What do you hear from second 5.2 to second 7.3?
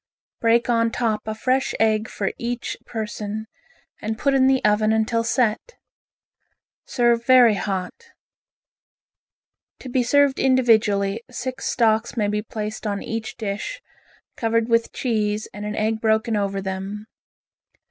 set. Serve